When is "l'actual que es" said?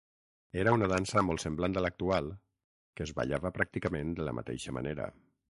1.87-3.15